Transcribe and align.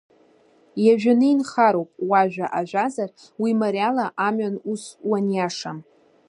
Иажәаны 0.85 1.27
инхароуп 1.33 1.89
уажәа 2.09 2.47
ажәазар, 2.59 3.09
уи 3.41 3.51
мариала 3.59 4.05
амҩан 4.25 4.55
ус 4.71 4.83
уаниашам. 5.09 5.77